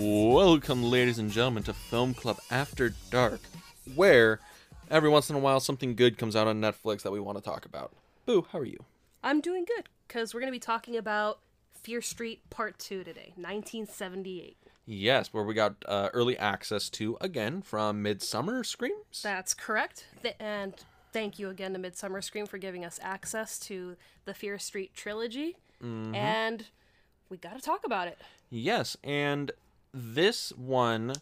[0.00, 3.40] Welcome, ladies and gentlemen, to Film Club After Dark,
[3.96, 4.38] where
[4.92, 7.42] every once in a while something good comes out on Netflix that we want to
[7.42, 7.90] talk about.
[8.24, 8.78] Boo, how are you?
[9.24, 11.40] I'm doing good because we're going to be talking about
[11.74, 14.56] Fear Street Part 2 today, 1978.
[14.86, 19.20] Yes, where we got uh, early access to, again, from Midsummer Screams.
[19.24, 20.06] That's correct.
[20.22, 20.74] Th- and
[21.12, 23.96] thank you again to Midsummer Scream for giving us access to
[24.26, 25.56] the Fear Street trilogy.
[25.82, 26.66] And
[27.28, 28.18] we got to talk about it.
[28.48, 29.50] Yes, and
[29.92, 31.14] this one,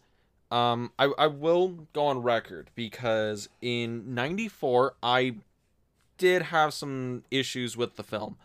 [0.51, 5.37] um, I, I will go on record because in '94 I
[6.19, 8.37] did have some issues with the film,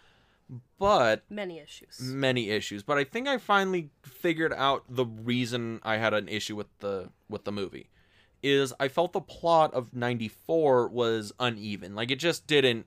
[0.77, 1.99] but Many issues.
[2.01, 2.83] many issues.
[2.83, 7.09] But I think I finally figured out the reason I had an issue with the
[7.29, 7.87] with the movie
[8.43, 11.95] is I felt the plot of '94 was uneven.
[11.95, 12.85] Like it just didn't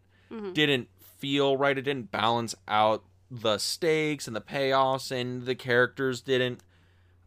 [0.52, 0.88] didn't
[1.18, 1.78] feel right.
[1.78, 6.60] It didn't balance out the stakes and the payoffs, and the characters didn't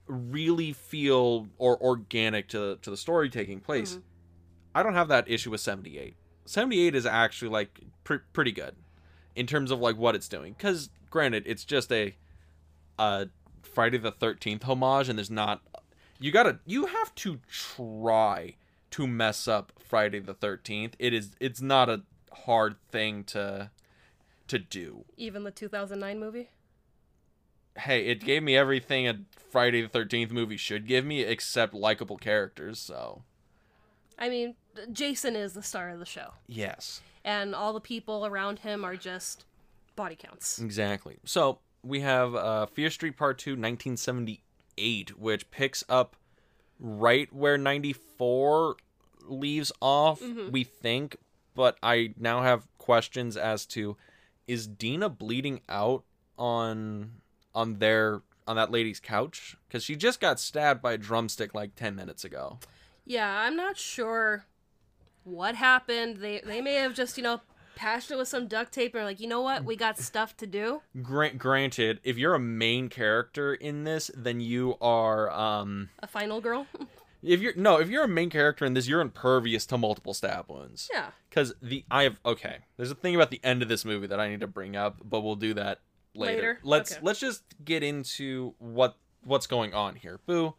[0.07, 3.99] really feel or organic to to the story taking place.
[4.75, 6.15] I don't have that issue with 78.
[6.45, 8.75] 78 is actually like pr- pretty good
[9.35, 12.15] in terms of like what it's doing cuz granted it's just a
[12.97, 13.25] uh
[13.63, 15.61] Friday the 13th homage and there's not
[16.19, 18.55] you got to you have to try
[18.91, 20.93] to mess up Friday the 13th.
[20.99, 23.71] It is it's not a hard thing to
[24.47, 25.05] to do.
[25.17, 26.49] Even the 2009 movie.
[27.77, 29.19] Hey, it gave me everything a
[29.51, 33.23] Friday the 13th movie should give me except likable characters, so
[34.19, 34.55] I mean,
[34.91, 37.01] Jason is the star of the show, yes.
[37.23, 39.45] and all the people around him are just
[39.95, 40.59] body counts.
[40.59, 41.17] Exactly.
[41.23, 46.15] So we have uh, Fear Street Part 2, 1978, which picks up
[46.79, 48.77] right where 94
[49.25, 51.17] leaves off, we think.
[51.53, 53.97] But I now have questions as to
[54.47, 56.03] is Dina bleeding out
[56.37, 57.11] on
[57.57, 61.75] on their on that lady's couch because she just got stabbed by a drumstick like
[61.75, 62.59] 10 minutes ago
[63.05, 64.45] Yeah, I'm not sure
[65.23, 66.17] what happened.
[66.17, 67.41] They they may have just, you know,
[67.75, 70.47] patched it with some duct tape and like, you know what, we got stuff to
[70.47, 70.81] do.
[71.01, 76.39] Grant, granted if you're a main character in this then you are um A final
[76.41, 76.67] girl.
[77.23, 80.45] If you're no, if you're a main character in this, you're impervious to multiple stab
[80.49, 80.87] wounds.
[80.93, 81.07] yeah.
[81.29, 82.57] Because the I have okay.
[82.77, 85.01] There's a thing about the end of this movie that I need to bring up,
[85.03, 85.79] but we'll do that
[86.15, 86.33] later.
[86.35, 86.59] Later?
[86.63, 87.01] Let's Okay.
[87.03, 90.19] let's just get into what what's going on here.
[90.25, 90.55] Boo.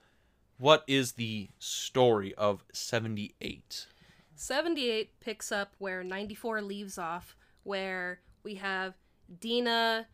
[0.59, 3.87] What is the story of 78?
[4.35, 8.95] 78 picks up where 94 leaves off, where we have
[9.41, 10.07] Dina,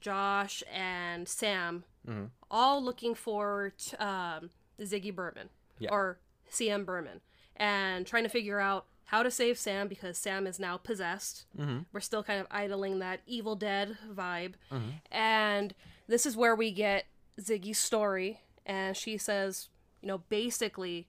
[0.00, 2.30] Josh, and Sam Mhm.
[2.50, 5.90] all looking for um, Ziggy Berman Yeah.
[5.92, 7.20] or CM Berman
[7.56, 11.44] and trying to figure out how to save Sam because Sam is now possessed.
[11.58, 11.86] Mhm.
[11.92, 14.54] We're still kind of idling that Evil Dead vibe.
[14.70, 15.00] Mhm.
[15.10, 15.74] And
[16.06, 17.06] this is where we get
[17.40, 18.40] Ziggy's story.
[18.64, 19.68] And she says,
[20.00, 21.08] you know, basically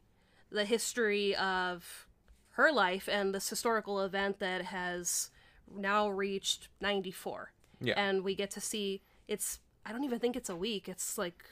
[0.50, 2.08] the history of
[2.52, 5.31] her life and this historical event that has
[5.74, 7.52] now reached 94.
[7.80, 7.94] Yeah.
[7.98, 10.88] And we get to see it's, I don't even think it's a week.
[10.90, 11.44] It's like,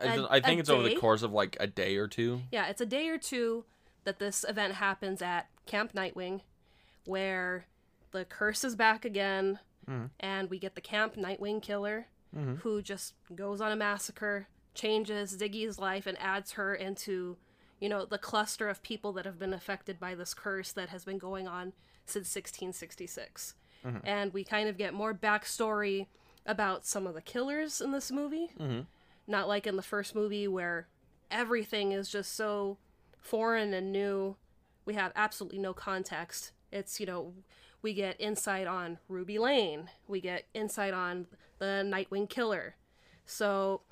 [0.00, 2.42] I a- I think it's over the course of like a day or two.
[2.52, 3.64] yeah, it's a day or two
[4.04, 6.42] that this event happens at Camp Nightwing,
[7.04, 7.66] where
[8.10, 9.58] the curse is back again,
[9.88, 10.10] Mhm.
[10.20, 12.58] and we get the Camp Nightwing killer, Mhm.
[12.58, 17.36] who just goes on a massacre, changes Ziggy's life, and adds her into,
[17.80, 21.04] you know, the cluster of people that have been affected by this curse that has
[21.04, 21.72] been going on
[22.06, 23.54] since 1666.
[24.04, 26.06] And we kind of get more backstory
[26.46, 28.86] about some of the killers in this movie Mhm.
[29.26, 30.86] not like in the first movie where
[31.30, 32.78] everything is just so
[33.18, 34.36] foreign and new.
[34.84, 36.52] We have absolutely no context.
[36.70, 37.34] It's, you know,
[37.82, 41.26] we get insight on Ruby Lane, we get insight on
[41.58, 42.76] the Nightwing Killer.
[43.26, 43.82] So,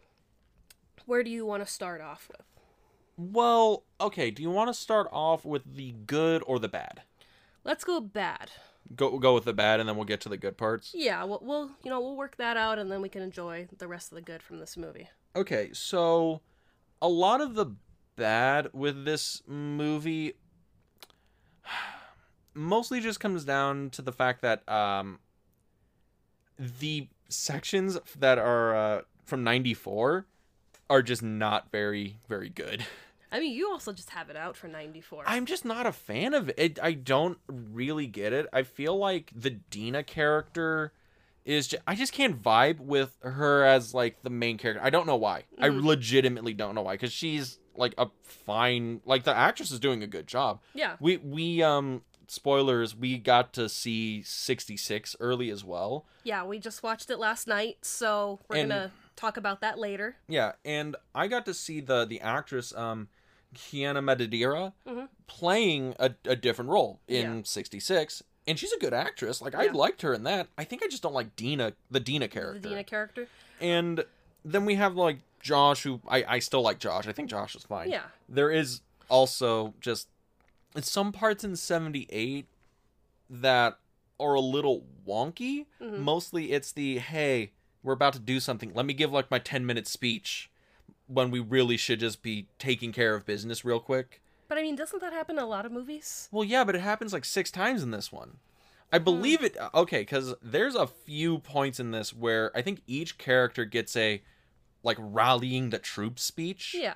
[1.06, 2.46] where do you want to start off with?
[3.16, 4.30] Well, okay.
[4.30, 7.02] Do you want to start off with the good or the bad?
[7.64, 8.50] Let's go bad.
[8.96, 10.92] Go go with the bad, and then we'll get to the good parts.
[10.94, 13.86] Yeah, we'll, we'll you know we'll work that out, and then we can enjoy the
[13.86, 15.08] rest of the good from this movie.
[15.36, 16.40] Okay, so
[17.00, 17.66] a lot of the
[18.16, 20.34] bad with this movie
[22.54, 25.18] mostly just comes down to the fact that um
[26.58, 30.26] the sections that are uh, from 94
[30.90, 32.84] are just not very very good.
[33.32, 35.22] I mean, you also just have it out for '94.
[35.24, 36.80] I'm just not a fan of it.
[36.82, 38.48] I don't really get it.
[38.52, 40.92] I feel like the Dina character
[41.44, 44.82] is just, I just can't vibe with her as like the main character.
[44.82, 45.44] I don't know why.
[45.60, 50.02] I legitimately don't know why cuz she's like a fine like the actress is doing
[50.02, 50.60] a good job.
[50.74, 56.04] yeah, We we um spoilers, we got to see 66 early as well.
[56.22, 56.44] yeah.
[56.44, 60.16] We just watched it last night, so we're And- gonna talk about that later.
[60.28, 63.08] Yeah, and I got to see the the actress um
[63.54, 65.08] Kiana Madeira Mhm.
[65.26, 67.42] playing a, a different role in Yeah.
[67.44, 69.40] 66 and she's a good actress.
[69.42, 70.48] Like I liked her in that.
[70.56, 72.60] I think I just don't like Dina the Dina character.
[72.60, 73.28] The Dina character.
[73.60, 74.04] And
[74.44, 77.06] then we have like Josh who I I still like Josh.
[77.06, 77.90] I think Josh is fine.
[77.90, 78.04] Yeah.
[78.28, 80.08] There is also just
[80.80, 82.46] some parts in 78
[83.28, 83.78] that
[84.18, 85.66] are a little wonky.
[85.80, 85.98] Mhm.
[85.98, 87.52] Mostly it's the hey,
[87.82, 88.72] we're about to do something.
[88.74, 90.50] Let me give like my 10 minute speech
[91.06, 94.22] when we really should just be taking care of business real quick.
[94.48, 96.28] But I mean, doesn't that happen in a lot of movies?
[96.32, 98.38] Well, yeah, but it happens like 6 times in this one.
[98.92, 99.04] I Hmm.
[99.04, 103.64] believe it okay cuz there's a few points in this where I think each character
[103.64, 104.22] gets a
[104.82, 106.74] like rallying the troops speech.
[106.78, 106.94] Yeah.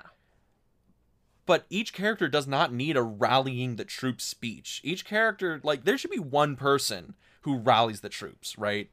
[1.45, 4.81] but each character does not need a rallying the troops speech.
[4.83, 8.89] Each character, like, there should be one person who rallies the troops, right?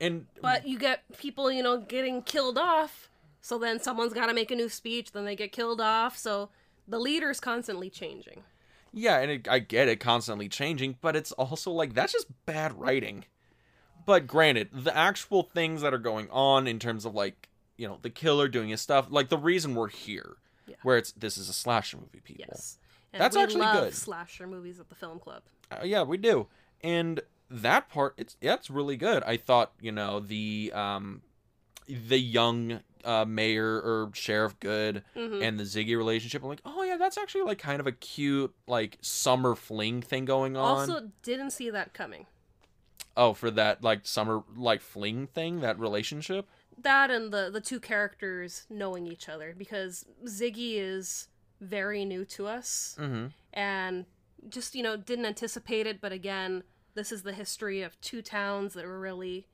[0.00, 3.08] And But you get people, you know, getting killed off.
[3.40, 5.10] So then someone's got to make a new speech.
[5.12, 6.16] Then they get killed off.
[6.16, 6.50] So
[6.86, 8.44] the leader's constantly changing.
[8.92, 12.78] yeah, and it, I get it constantly changing, but it's also like that's just bad
[12.78, 13.24] writing.
[14.06, 17.98] But granted, the actual things that are going on in terms of like you know
[18.02, 20.36] the killer doing his stuff, like the reason we're here,
[20.66, 20.76] Yeah.
[20.82, 22.44] where it's this is a slasher movie, people.
[22.48, 22.78] Yes.
[23.12, 23.94] And That's actually good.
[23.94, 25.42] slasher movies at the film club.
[25.70, 26.48] Uh, yeah, we do.
[26.82, 27.20] And
[27.50, 29.22] that part, it's yeah, it's really good.
[29.24, 31.22] I thought, you know, the um,
[31.88, 35.42] the young uh, mayor or sheriff Goode Mhm.
[35.42, 36.42] and the Ziggy relationship.
[36.42, 40.24] I'm like, oh yeah, that's actually like kind of a cute like summer fling thing
[40.24, 40.80] going on.
[40.90, 42.26] Also, didn't see that coming.
[43.16, 46.46] oh, for that like summer like fling thing, that relationship.
[46.82, 51.28] That and the the two characters knowing each other because Ziggy is
[51.60, 53.26] very new to us Mm-hmm.
[53.54, 54.04] and
[54.48, 56.00] just you know didn't anticipate it.
[56.00, 56.62] But again,
[56.94, 59.46] this is the history of two towns that were really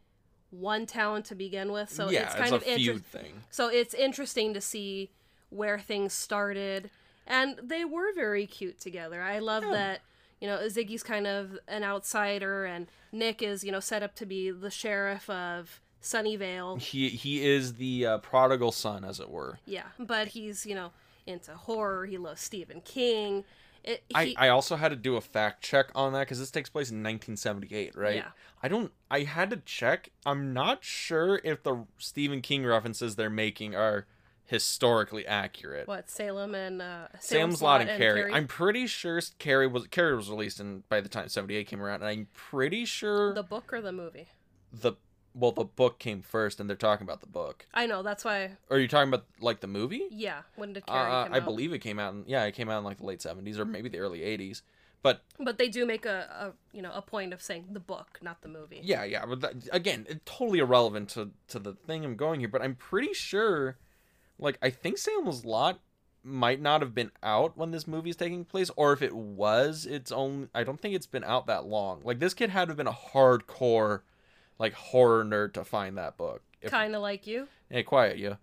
[0.50, 1.90] one town to begin with.
[1.90, 3.42] So yeah, it's kind a of inter- feud thing.
[3.50, 5.10] So it's interesting to see
[5.48, 6.90] where things started.
[7.26, 9.22] And they were very cute together.
[9.22, 9.70] I love Yeah.
[9.70, 10.00] that,
[10.40, 14.26] you know, Ziggy's kind of an outsider and Nick is, you know, set up to
[14.26, 16.81] be the sheriff of Sunnyvale.
[16.81, 19.58] He he is the uh, prodigal son, as it were.
[19.64, 20.90] Yeah, but he's, you know,
[21.26, 22.06] into horror.
[22.06, 23.44] He loves Stephen King.
[23.84, 26.52] It, I, he, I also had to do a fact check on that because this
[26.52, 28.16] takes place in 1978, right?
[28.16, 28.28] Yeah.
[28.62, 28.93] I don't.
[29.10, 30.10] I had to check.
[30.25, 34.06] I'm not sure if the Stephen King references they're making are
[34.44, 35.88] historically accurate.
[35.88, 38.32] what, Salem and uh, Sam's Lot and Carrie.
[38.32, 42.02] I'm pretty sure Carrie was Carrie was released in by the time 78 came around,
[42.02, 44.28] and I'm pretty sure The book or the movie?
[44.72, 44.93] the
[45.34, 47.67] well the book came first, and they're talking about the book.
[47.75, 50.02] I know, that's why, are you talking about like the movie?
[50.11, 51.44] yeah, when did Carrie Uh, I out?
[51.44, 52.14] believe it came out.
[52.14, 54.62] In, yeah, it came out in like the late 70s or maybe the early 80s.
[55.02, 58.20] But But they do make a, a, you know, a point of saying the book,
[58.23, 58.81] not the movie.
[58.84, 62.49] Yeah, yeah, but that, again, it, totally irrelevant to to the thing I'm going here.
[62.49, 63.79] But I'm pretty sure,
[64.38, 65.81] like, I think Salem's Lot
[66.22, 69.86] might not have been out when this movie is taking place, or if it was,
[69.86, 72.03] it's only I don't think it's been out that long.
[72.05, 74.03] Like, this kid had to have been a hardcore,
[74.62, 76.40] like, horror nerd to find that book.
[76.64, 77.48] Kind of like you.
[77.69, 78.38] Hey, quiet, you.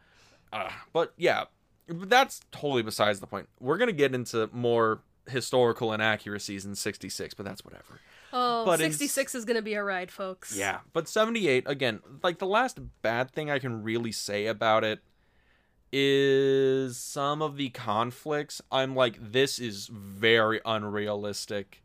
[0.52, 1.46] Uh, but yeah,
[1.88, 3.48] but that's totally besides the point.
[3.60, 8.00] We're gonna get into more historical inaccuracies in '66, but that's whatever.
[8.32, 10.56] Oh, But in 66 is going to be a ride, folks.
[10.56, 15.00] Yeah, but 78 again, like the last bad thing I can really say about it
[15.92, 18.62] is some of the conflicts.
[18.72, 21.82] I'm like this is very unrealistic.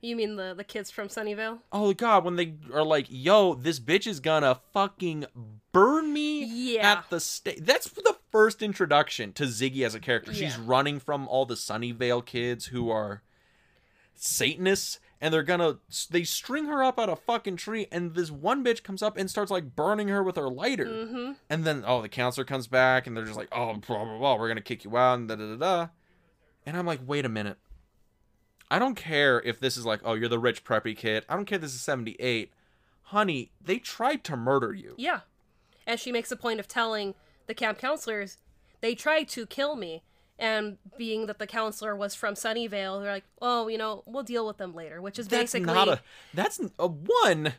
[0.00, 1.58] You mean the, the kids from Sunnyvale?
[1.72, 5.26] Oh god, when they are like, "Yo, this bitch is gonna fucking
[5.72, 6.92] burn me Yeah.
[6.92, 10.32] at the stake." That's the first introduction to Ziggy as a character.
[10.32, 13.22] She's running from all the Sunnyvale kids who are
[14.14, 15.78] Satanists, and they're gonna
[16.10, 19.28] they string her up out a fucking tree, and this one bitch comes up and
[19.30, 21.32] starts like burning her with her lighter, Mm-hmm.
[21.50, 24.36] and then oh the counselor comes back, and they're just like, "Oh, blah blah blah,
[24.36, 25.88] we're gonna kick you out," and da da da da,
[26.66, 27.58] and I'm like, wait a minute.
[28.70, 31.24] I don't care if this is like, oh, you're the rich preppy kid.
[31.28, 32.52] I don't care if this is 78.
[33.04, 34.94] Honey, they tried to murder you.
[34.98, 35.20] Yeah.
[35.86, 37.14] And she makes a point of telling
[37.46, 38.36] the camp counselors,
[38.80, 40.02] they tried to kill me.
[40.38, 44.46] And being that the counselor was from Sunnyvale, they're like, oh, you know, we'll deal
[44.46, 45.74] with them later, which is That's basically.
[45.74, 46.00] not a
[46.32, 47.54] that's a one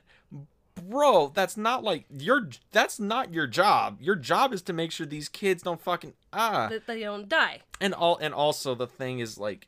[0.75, 3.97] bro, that's not like your that's not your job.
[4.01, 6.67] Your job is to make sure these kids don't fucking ah.
[6.69, 7.61] that they don't die.
[7.81, 9.67] And all and also the thing is like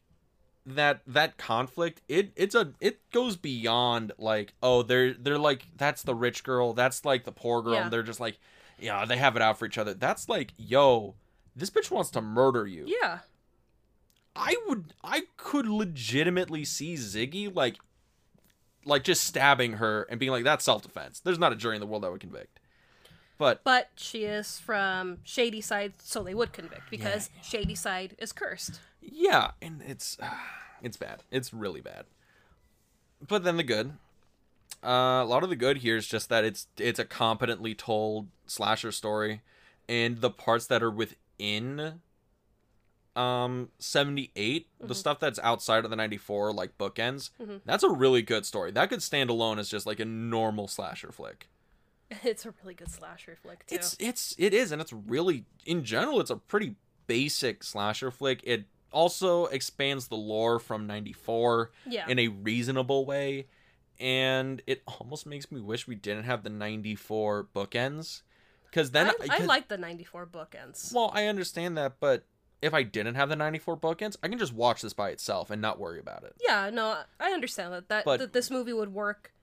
[0.76, 6.04] that that conflict it it's a it goes beyond like oh they're they're like that's
[6.04, 7.84] the rich girl that's like the poor girl Yeah.
[7.84, 8.38] and they're just like
[8.80, 11.16] yeah they have it out for each other that's like yo
[11.56, 13.20] this bitch wants to murder you Yeah.
[14.36, 17.78] i would i could legitimately see ziggy like
[18.86, 21.86] like just stabbing her and being like that's self-defense there's not a jury in the
[21.88, 22.60] world that would convict
[23.38, 28.32] But But she is from Shady Side, so they would convict because Shady Side is
[28.34, 28.80] cursed.
[29.02, 30.30] yeah, and it's uh,
[30.82, 31.24] it's bad.
[31.32, 32.06] It's really bad.
[33.26, 33.94] But then the good.
[34.84, 38.28] Uh, a lot of the good here is just that it's it's a competently told
[38.48, 39.42] slasher story,
[39.88, 42.02] and the parts that are within
[43.14, 47.60] um 78 the stuff that's outside of the 94 like bookends Mhm.
[47.66, 51.12] that's a really good story that could stand alone as just like a normal slasher
[51.12, 51.50] flick
[52.24, 53.76] It's a really good slasher flick too.
[53.76, 56.76] It's it's it is, and it's really in general, it's a pretty
[57.08, 58.40] basic slasher flick.
[58.46, 62.08] It also expands the lore from '94 yeah.
[62.08, 63.48] in a reasonable way,
[64.00, 68.22] and it almost makes me wish we didn't have the '94 bookends,
[68.70, 70.94] because then I, I like the 94 bookends.
[70.94, 72.26] Well, I understand that, but
[72.62, 75.62] if I didn't have the '94 bookends, I can just watch this by itself and
[75.62, 76.36] not worry about it.
[76.42, 79.34] Yeah, no, I understand that that, But- that this movie would work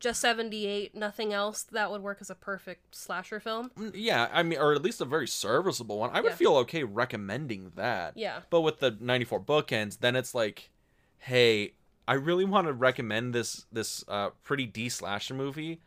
[0.00, 1.62] just 78, nothing else.
[1.64, 3.70] That would work as a perfect slasher film.
[3.78, 6.10] Mm, Yeah, I mean, or at least a very serviceable one.
[6.12, 6.36] I would Yeah.
[6.36, 8.16] feel okay recommending that.
[8.16, 8.40] Yeah.
[8.50, 10.70] But with the 94 bookends, then it's like,
[11.18, 11.74] hey,
[12.06, 15.80] I really want to recommend this this uh, pretty D slasher movie,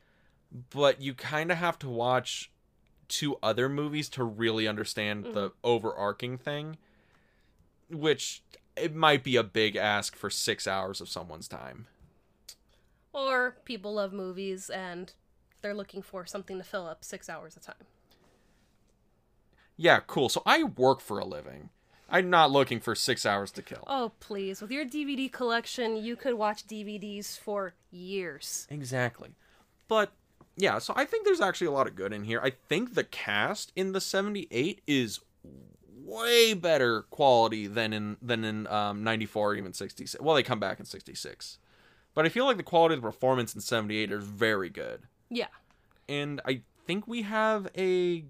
[0.69, 2.51] but you kind of have to watch
[3.07, 6.77] two other movies to really understand the overarching thing,
[7.89, 8.43] which
[8.77, 11.87] it might be a big ask for six hours of someone's time.
[13.13, 15.13] Or people love movies and
[15.61, 17.75] they're looking for something to fill up six hours of time.
[19.77, 20.29] Yeah, cool.
[20.29, 21.69] So I work for a living.
[22.09, 23.83] I'm not looking for six hours to kill.
[23.87, 24.61] Oh, please.
[24.61, 28.67] With your DVD collection, you could watch DVDs for years.
[28.69, 29.29] Exactly.
[29.87, 30.11] But
[30.57, 32.41] yeah, so I think there's actually a lot of good in here.
[32.43, 35.21] I think the cast in the 78 is
[36.03, 40.21] way better quality than in than in um 94 or even 66.
[40.21, 41.57] Well, they come back in 66.
[42.13, 45.03] But I feel like the quality of the performance in 78 is very good.
[45.29, 45.47] Yeah.
[46.09, 48.25] And I think we have a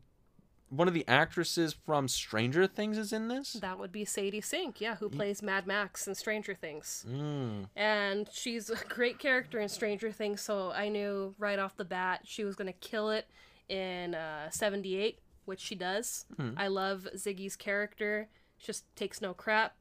[0.71, 3.53] one of the actresses from Stranger Things is in this.
[3.53, 7.05] That would be Sadie Sink, yeah, who plays Mad Max in Stranger Things.
[7.09, 7.65] Mm.
[7.75, 12.21] And she's a great character in Stranger Things, so I knew right off the bat
[12.23, 13.27] she was going to kill it
[13.67, 16.25] in uh, 78, which she does.
[16.55, 19.75] I love Ziggy's character, she just takes no crap.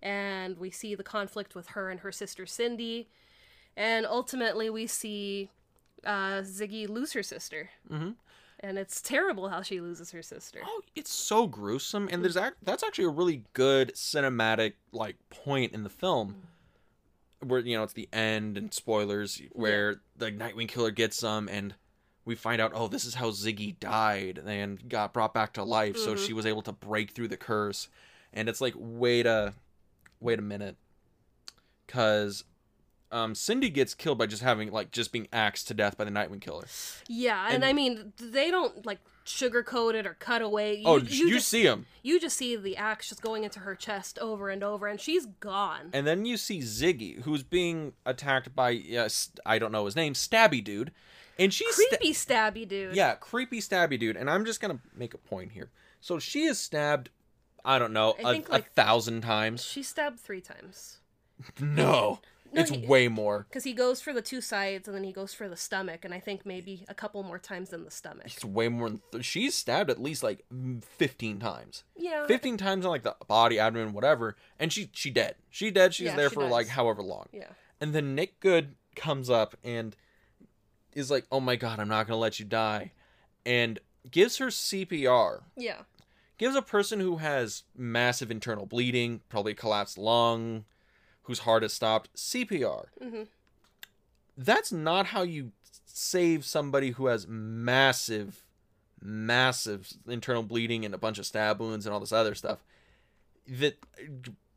[0.00, 3.08] And we see the conflict with her and her sister Cindy.
[3.78, 5.50] And ultimately, we see
[6.04, 7.70] uh, Ziggy lose her sister.
[7.88, 8.16] Mhm.
[8.60, 10.60] And it's terrible how she loses her sister.
[10.64, 15.72] Oh, it's so gruesome, and there's act- that's actually a really good cinematic like point
[15.72, 16.42] in the film,
[17.40, 21.76] where you know it's the end and spoilers where the Nightwing Killer gets them, and
[22.24, 25.96] we find out oh this is how Ziggy died and got brought back to life,
[25.96, 26.26] so Mhm.
[26.26, 27.88] she was able to break through the curse,
[28.32, 29.54] and it's like wait a
[30.18, 30.76] wait a minute,
[31.86, 32.42] because
[33.10, 36.10] um, Cindy gets killed by just having like just being axed to death by the
[36.10, 36.66] Nightwing Killer.
[37.08, 40.76] Yeah, and, And- I mean, they don't like sugarcoat it or cut away.
[40.76, 41.84] You, oh, you, just, see him.
[42.02, 45.26] you just see the axe just going into her chest over and over, and she's
[45.26, 45.90] gone.
[45.92, 50.14] And then you see Ziggy, who's being attacked by yes, I don't know his name,
[50.14, 50.92] Stabby Dude,
[51.38, 52.96] and she's sta- Creepy stabby dude.
[52.96, 54.16] yeah, creepy Stabby Dude.
[54.16, 55.70] And I'm just gonna make a point here.
[56.00, 57.10] So she is stabbed,
[57.64, 59.62] I don't know, I a, think, like, a thousand times.
[59.64, 60.98] She stabbed three times.
[61.60, 62.18] No,
[62.52, 63.46] No, it's he- way more.
[63.48, 66.14] Because he goes for the two sides and then he goes for the stomach, and
[66.14, 68.26] I think maybe a couple more times than the stomach.
[68.26, 68.88] It's way more.
[68.88, 70.44] Than th- she's stabbed at least like
[70.82, 71.84] fifteen times.
[71.96, 72.26] Yeah.
[72.26, 75.34] Fifteen times on like the body, abdomen, whatever, and she she dead.
[75.50, 75.94] She dead.
[75.94, 77.26] She's Yeah, there she for like however long.
[77.32, 77.50] Yeah.
[77.80, 79.94] And then Nick Goode comes up and
[80.94, 82.92] is like, "Oh my god, I'm not gonna let you die,"
[83.44, 83.78] and
[84.10, 85.42] gives her CPR.
[85.56, 85.82] Yeah.
[86.38, 90.64] Gives a person who has massive internal bleeding, probably collapsed lung,
[91.28, 92.86] whose heart has stopped, CPR.
[93.00, 93.22] hmm
[94.36, 95.52] That's not how you
[95.86, 98.44] save somebody who has massive,
[99.00, 102.58] massive internal bleeding and a bunch of stab wounds and all this other stuff.
[103.46, 103.78] That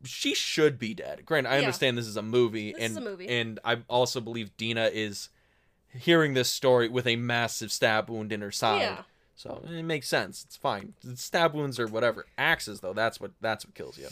[0.04, 1.24] she should be dead.
[1.24, 1.58] Granted, I Yeah.
[1.60, 3.28] understand this is a movie, This and a movie.
[3.28, 5.28] and I also believe Dina is
[5.92, 8.80] hearing this story with a massive stab wound in her side.
[8.80, 9.02] Yeah.
[9.36, 10.44] So it makes sense.
[10.44, 10.94] It's fine.
[11.16, 12.26] Stab wounds or whatever.
[12.38, 14.08] Axes though, that's what that's what kills you.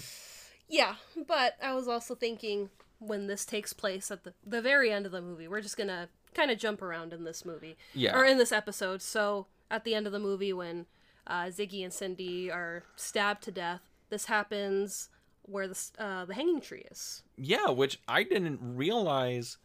[0.71, 0.95] Yeah,
[1.27, 5.13] but I was also thinking when this takes place at the the very end of
[5.13, 8.17] the movie, we're just gonna kind of jump around in this movie Yeah.
[8.17, 9.03] or in this episode.
[9.03, 10.87] So at the end of the movie, when
[11.27, 15.09] uh, Ziggy and Cindy are stabbed to death, this happens
[15.43, 17.23] where the uh, the hanging tree is.
[17.37, 19.59] Yeah, which I didn't realize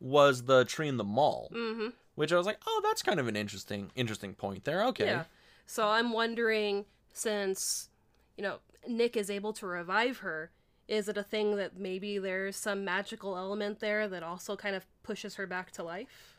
[0.00, 1.50] was the tree in the mall.
[1.54, 1.88] Mm-hmm.
[2.14, 4.84] Which I was like, oh, that's kind of an interesting interesting point there.
[4.86, 5.06] Okay.
[5.06, 5.24] Yeah.
[5.66, 7.88] So I'm wondering, since
[8.36, 10.50] you know Nick is able to revive her,
[10.88, 14.86] is it a thing that maybe there's some magical element there that also kind of
[15.02, 16.36] pushes her back to life?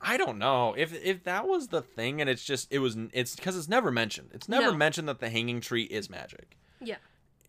[0.00, 3.36] I don't know if if that was the thing, and it's just it was it's
[3.36, 4.30] because it's never mentioned.
[4.34, 4.76] It's never No.
[4.76, 6.56] mentioned that the hanging tree is magic.
[6.80, 6.96] Yeah.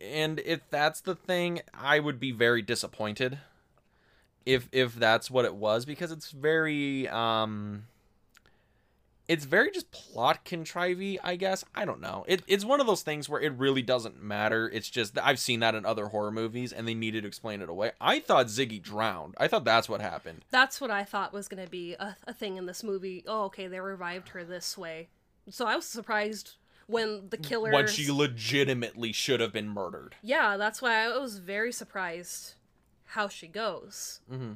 [0.01, 3.39] And if that's the thing, I would be very disappointed.
[4.45, 7.87] If if that's what it was, because it's very um.
[9.27, 11.65] It's very just plot contrivey, I guess.
[11.73, 12.25] I don't know.
[12.27, 14.69] It, it's one of those things where it really doesn't matter.
[14.71, 17.69] It's just I've seen that in other horror movies, and they needed to explain it
[17.69, 17.91] away.
[17.99, 19.33] I thought Ziggy drowned.
[19.37, 20.45] I thought that's what happened.
[20.51, 23.23] That's what I thought was going to be a, a thing in this movie.
[23.27, 25.09] Oh, okay, they revived her this way.
[25.49, 26.55] So I was surprised
[26.87, 27.71] when the killer.
[27.71, 30.15] when she legitimately should have been murdered.
[30.21, 32.53] Yeah, that's why I was very surprised
[33.05, 34.21] how she goes.
[34.31, 34.53] Mm-hmm.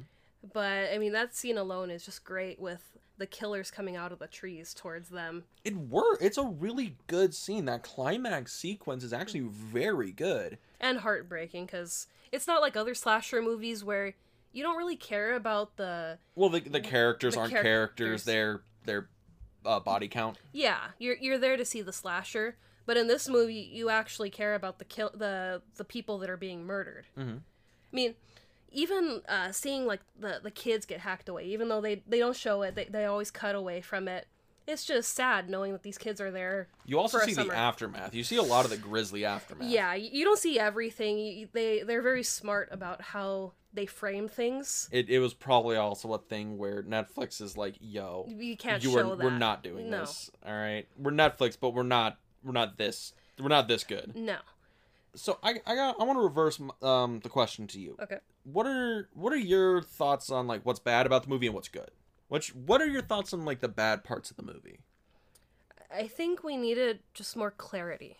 [0.52, 4.18] But I mean, that scene alone is just great with the killers coming out of
[4.18, 5.44] the trees towards them.
[5.64, 6.18] It were.
[6.20, 7.66] It's a really good scene.
[7.66, 10.58] That climax sequence is actually very good.
[10.80, 14.14] and heartbreaking because it's not like other slasher movies where
[14.52, 18.24] you don't really care about the Well, the the characters The aren't characters.
[18.24, 18.24] characters.
[18.24, 19.08] They're they're
[19.64, 20.38] uh, body count.
[20.52, 24.54] yeah you're you're there to see the slasher but in this movie you actually care
[24.54, 27.40] about the kill the the people that are being murdered Mhm.
[27.92, 28.14] i mean
[28.72, 32.36] even uh, seeing like the the kids get hacked away even though they they don't
[32.36, 34.26] show it they, they always cut away from it
[34.66, 38.14] it's just sad knowing that these kids are there You also see the aftermath.
[38.14, 39.68] You see a lot of the grisly aftermath.
[39.68, 44.28] yeah you, you don't see everything you, they they're very smart about how they frame
[44.28, 48.82] things It, it was probably also a thing where Netflix is like, "Yo, you can't
[48.82, 50.00] you show are that we're not doing No.
[50.00, 50.30] this.
[50.44, 54.38] All right, we're Netflix, but we're not we're not this we're not this good." no
[55.14, 57.96] So I I got I want to reverse um the question to you.
[58.00, 61.54] okay what are what are your thoughts on like what's bad about the movie and
[61.54, 61.90] what's good?
[62.28, 64.80] Which what are your thoughts on like the bad parts of the movie?
[65.92, 68.18] I think we needed just more clarity.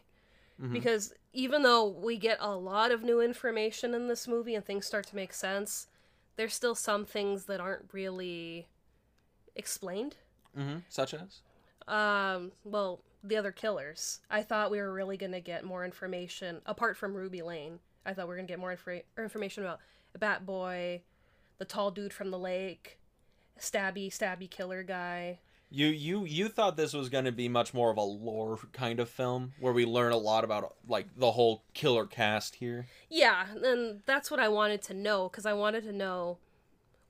[0.60, 0.72] Mhm.
[0.72, 4.84] Because even though we get a lot of new information in this movie and things
[4.86, 5.86] start to make sense,
[6.36, 8.68] there's still some things that aren't really
[9.54, 10.16] explained.
[10.58, 10.78] Mm-hmm.
[10.88, 11.40] Such as
[11.88, 14.20] Um, well, the other killers.
[14.30, 17.80] I thought we were really going to get more information apart from Ruby Lane.
[18.04, 19.80] I thought we were going to get more infor- information about
[20.18, 21.02] Bat Boy,
[21.58, 22.98] the tall dude from the lake,
[23.58, 25.38] stabby stabby killer guy.
[25.68, 28.98] you you you thought this was going to be much more of a lore kind
[28.98, 32.86] of film where we learn a lot about like the whole killer cast here.
[33.10, 36.38] Yeah, and that's what I wanted to know because I wanted to know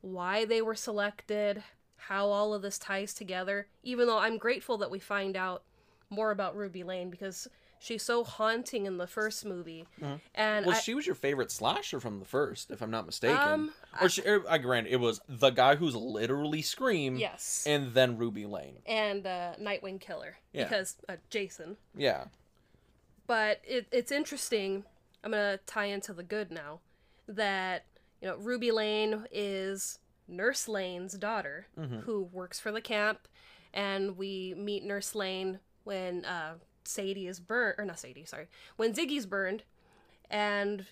[0.03, 1.63] why they were selected,
[1.97, 3.69] how all of this ties together.
[3.85, 5.63] Even though I'm grateful that we find out
[6.11, 10.21] more about Ruby Lane because she's so haunting in the first movie, Mhm.
[10.35, 13.39] and Well, I, she was your favorite slasher from the first, if I'm not mistaken.
[13.39, 17.95] Um, or she, er, I grant it was the guy who's literally Scream, yes, and
[17.95, 18.81] then Ruby Lane.
[18.85, 20.65] and uh, Nightwing Killer Yeah.
[20.65, 21.77] because uh, Jason.
[21.97, 22.27] Yeah.
[23.27, 24.85] but it, it's interesting
[25.23, 26.81] i'm gonna tie into the good now
[27.29, 27.85] that
[28.21, 32.03] you know ruby lane is nurse lane's daughter Mhm.
[32.03, 33.29] who works for the camp
[33.73, 38.93] and we meet nurse lane when uh, sadie is burned or not sadie sorry when
[38.95, 39.63] ziggy's burned
[40.31, 40.87] and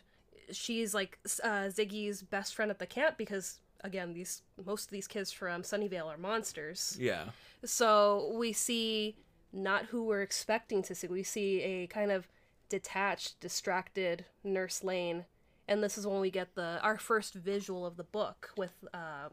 [0.50, 3.46] she's like uh, ziggy's best friend at the camp because
[3.84, 7.24] again these most of these kids from sunnyvale are monsters Yeah.
[7.64, 9.16] so we see
[9.52, 11.06] not who we're expecting to see.
[11.06, 12.28] We see a kind of
[12.68, 15.24] detached, distracted Nurse Lane,
[15.66, 19.28] and this is when we get the our first visual of the book with uh,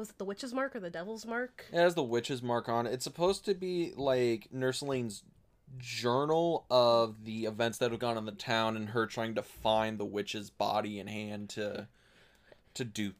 [0.00, 1.66] was it the witch's mark or the devil's mark?
[1.70, 2.92] It has the witch's mark on it.
[2.94, 5.22] It's supposed to be like Nurse Lane's
[5.78, 9.42] journal of the events that have gone on in the town and her trying to
[9.42, 11.86] find the witch's body and hand to
[12.74, 13.12] to do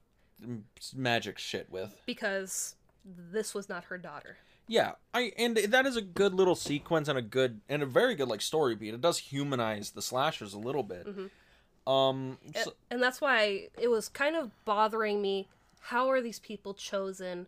[0.97, 1.95] magic shit with.
[2.07, 4.39] Because this was not her daughter.
[4.67, 8.15] Yeah, I and that is a good little sequence and a good and a very
[8.15, 8.95] good like story beat.
[8.95, 11.07] It does humanize the slashers a little bit.
[11.07, 11.31] Mhm.
[11.91, 15.49] Um, so- and that's why it was kind of bothering me.
[15.81, 17.47] How are these people chosen?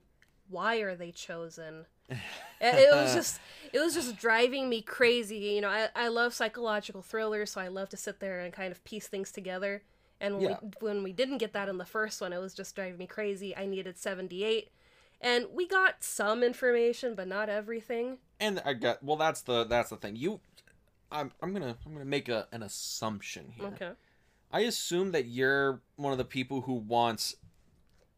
[0.49, 1.87] Why are they chosen?
[2.61, 3.40] it was just
[3.73, 5.37] it was just driving me crazy.
[5.38, 8.73] You know, I, I love psychological thrillers, so I love to sit there and kind
[8.73, 9.83] of piece things together.
[10.21, 10.59] And when, Yeah.
[10.62, 13.07] we, when we didn't get that in the first one, it was just driving me
[13.07, 13.57] crazy.
[13.57, 14.71] I needed 78.
[15.21, 18.18] And we got some information, but not everything.
[18.40, 19.16] and I got well.
[19.16, 20.16] That's the that's the thing.
[20.16, 20.40] You,
[21.11, 23.66] I'm I'm gonna I'm gonna make a an assumption here.
[23.68, 23.90] Okay.
[24.51, 27.37] I assume that you're one of the people who wants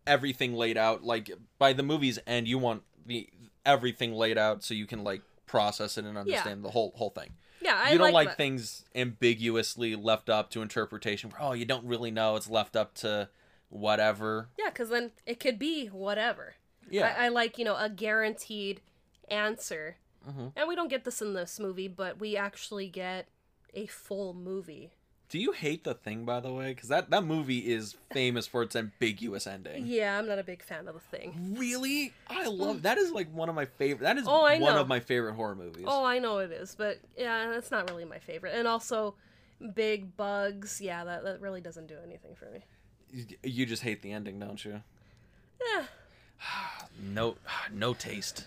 [0.06, 1.04] everything laid out.
[1.04, 3.28] Like by the movie's end, you want the
[3.64, 7.30] everything laid out so you can like process it and understand the whole whole thing.
[7.60, 8.36] Yeah, I you don't like that.
[8.36, 11.30] things ambiguously left up to interpretation.
[11.30, 12.36] Where, oh, you don't really know.
[12.36, 13.30] It's left up to
[13.70, 14.48] whatever.
[14.58, 16.54] Yeah, because then it could be whatever.
[16.90, 17.14] Yeah.
[17.18, 18.82] I, I like, you know, a guaranteed
[19.30, 19.96] answer.
[20.28, 20.52] Mhm.
[20.56, 23.28] And we don't get this in this movie, but we actually get
[23.72, 24.92] a full movie
[25.30, 26.74] Do you hate the thing, by the way?
[26.74, 29.86] Because that that movie is famous for its ambiguous ending.
[29.86, 31.56] Yeah, I'm not a big fan of the thing.
[31.58, 32.82] Really, I love mm.
[32.82, 32.98] that.
[32.98, 34.04] Is like one of my favorite.
[34.04, 34.80] That is Oh, I one know.
[34.80, 35.86] of my favorite horror movies.
[35.88, 38.54] Oh, I know it is, but yeah, that's not really my favorite.
[38.54, 39.14] And also,
[39.74, 40.80] big bugs.
[40.80, 42.60] Yeah, that, that really doesn't do anything for me.
[43.10, 44.82] You- You just hate the ending, don't you?
[45.74, 45.84] Yeah.
[47.02, 47.34] No,
[47.72, 48.46] no taste.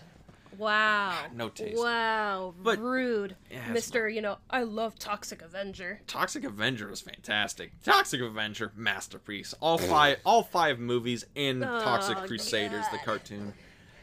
[0.58, 1.26] Wow.
[1.34, 1.80] No taste.
[1.82, 2.54] Wow.
[2.62, 3.36] But- rude.
[3.50, 6.00] Yeah, it's Mister, you know, I love Toxic Avenger.
[6.06, 7.72] Toxic Avenger is fantastic.
[7.82, 9.54] Toxic Avenger masterpiece.
[9.60, 13.54] All five, all five movies in Toxic Oh, Crusaders, the cartoon.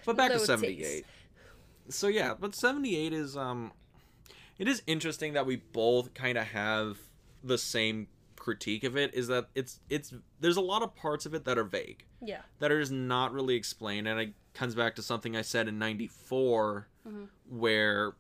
[0.05, 1.05] But back No to seventy eight.
[1.89, 3.71] So yeah, but seventy eight is um,
[4.57, 6.97] it is interesting that we both kind of have
[7.43, 9.13] the same critique of it.
[9.13, 12.05] Is that it's it's there's a lot of parts of it that are vague.
[12.21, 12.41] Yeah.
[12.57, 15.77] that are just not really explained and it comes back to something i said in
[15.77, 17.27] 94 Mhm.
[17.49, 18.15] where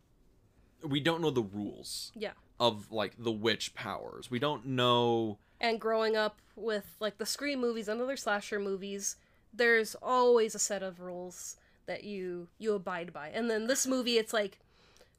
[0.83, 2.33] we don't know the rules Yeah.
[2.59, 7.59] of like the witch powers we don't know And growing up with like the Scream
[7.61, 9.15] movies and other slasher movies,
[9.53, 13.29] there's always a set of rules that you you abide by.
[13.29, 14.59] And then this movie, it's like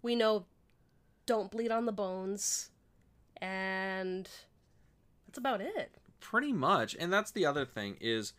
[0.03, 0.45] we know
[1.25, 2.71] don't bleed on the bones,
[3.41, 4.29] and
[5.27, 5.91] that's about it.
[6.21, 8.33] pretty much and that's the other thing is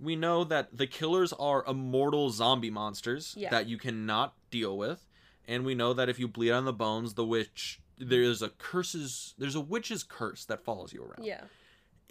[0.00, 3.50] we know that the killers are immortal zombie monsters Yeah.
[3.50, 5.06] that you cannot deal with.
[5.46, 9.34] And we know that if you bleed on the bones the witch there's a curses
[9.38, 11.24] there's a witch's curse that follows you around.
[11.24, 11.44] Yeah.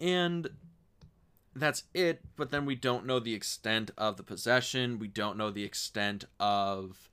[0.00, 0.50] and
[1.56, 4.98] that's it but then we don't know the extent of the possession.
[4.98, 7.10] We don't know the extent of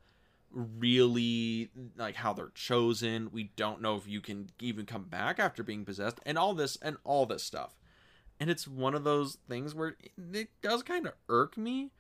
[0.51, 3.29] really like how they're chosen.
[3.31, 6.77] We don't know if you can even come back after being possessed and all this
[6.81, 7.75] and all this stuff
[8.39, 9.95] and it's one of those things where
[10.33, 11.91] it does kind of irk me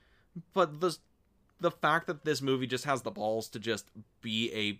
[0.53, 0.97] but the
[1.61, 3.89] the fact that this movie just has the balls to just
[4.21, 4.79] be a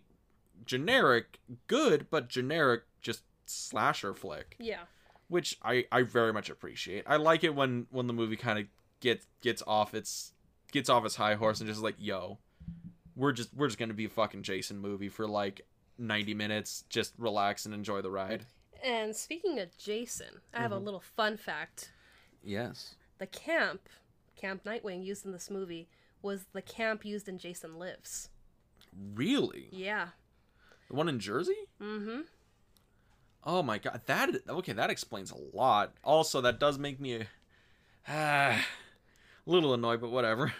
[0.65, 4.81] generic good but generic just slasher flick Yeah.
[5.27, 7.03] which I I very much appreciate.
[7.07, 8.65] I like it when when the movie kind of
[8.99, 10.33] gets gets off its
[10.71, 12.39] gets off its high horse and just like, yo,
[13.15, 15.61] we're just we're just gonna be a fucking Jason movie for like
[15.97, 16.83] ninety minutes.
[16.89, 18.45] Just relax and enjoy the ride.
[18.83, 21.91] And speaking of Jason, I have a little fun fact.
[22.43, 22.95] Yes.
[23.17, 23.89] The camp,
[24.35, 25.87] Camp Nightwing, used in this movie
[26.21, 28.29] was the camp used in Jason Lives.
[29.13, 29.69] Really?
[29.71, 30.09] Yeah.
[30.89, 31.67] The one in Jersey?
[31.81, 32.21] Mm-hmm.
[33.43, 34.73] Oh my god, that okay.
[34.73, 35.93] That explains a lot.
[36.03, 37.27] Also, that does make me a,
[38.07, 38.65] ah,
[39.45, 40.53] a little annoyed, but whatever.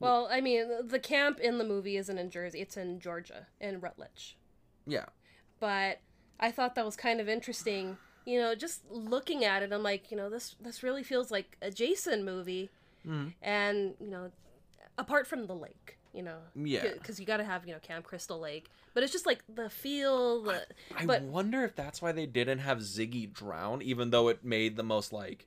[0.00, 3.80] Well, I mean, the camp in the movie isn't in Jersey; it's in Georgia, in
[3.80, 4.36] Rutledge.
[4.86, 5.06] Yeah.
[5.58, 5.98] But
[6.40, 7.98] I thought that was kind of interesting.
[8.24, 11.56] You know, just looking at it, I'm like, you know, this this really feels like
[11.62, 12.70] a Jason movie,
[13.06, 13.32] Mhm.
[13.42, 14.30] and you know,
[14.98, 16.92] apart from the lake, you know, Yeah.
[16.92, 19.70] because you got to have you know Camp Crystal Lake, but it's just like the
[19.70, 24.28] feel, the I but wonder if that's why they didn't have Ziggy drown, even though
[24.28, 25.46] it made the most like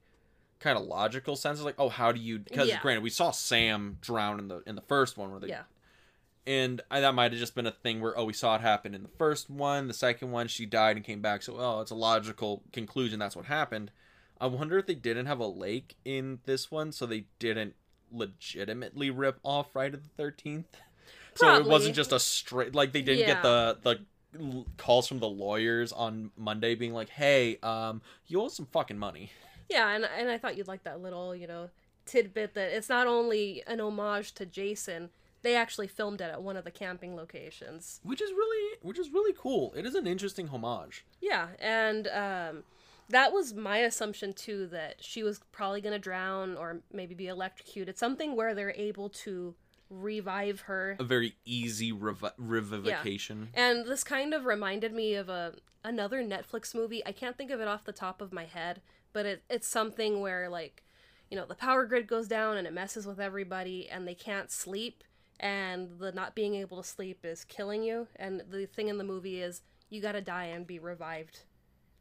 [0.60, 1.60] kind of logical sense.
[1.60, 2.40] It's like, oh, how do you?
[2.40, 2.82] Because Yeah.
[2.82, 5.64] granted, we saw Sam drown in the in the first one, where they yeah,
[6.48, 8.94] and I, that might have just been a thing where oh, we saw it happen
[8.94, 11.92] in the first one, the second one she died and came back, so oh, it's
[11.92, 13.20] a logical conclusion.
[13.20, 13.92] That's what happened.
[14.40, 17.76] I wonder if they didn't have a lake in this one, so they didn't
[18.12, 20.78] legitimately rip off Friday the Thirteenth.
[21.36, 25.28] So it wasn't just a straight like they didn't get the the calls from the
[25.28, 29.32] lawyers on Monday being like, "Hey, um, you owe some fucking money."
[29.70, 31.70] yeah, and and I thought you'd like that little you know
[32.06, 35.10] tidbit that it's not only an homage to Jason.
[35.44, 38.00] They actually filmed it at one of the camping locations.
[38.04, 39.74] Which is really which is really cool.
[39.76, 41.06] It is an interesting homage.
[41.20, 42.64] Yeah, and um,
[43.10, 47.98] that was my assumption too that she was probably gonna drown or maybe be electrocuted.
[47.98, 49.56] Something where they're able to
[49.90, 50.96] revive her.
[51.00, 53.48] A very easy revi- revivification.
[53.54, 57.06] And this kind of reminded me of a another Netflix movie.
[57.06, 58.82] I can't think of it off the top of my head,
[59.14, 60.84] but it, it's something where like,
[61.30, 64.52] you know, the power grid goes down and it messes with everybody and they can't
[64.52, 65.04] sleep
[65.42, 69.04] and the not being able to sleep is killing you and the thing in the
[69.04, 71.40] movie is you got to die and be revived